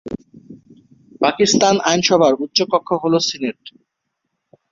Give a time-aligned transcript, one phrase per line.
[1.21, 3.59] পাকিস্তান আইনসভার উচ্চকক্ষ হল সিনেট।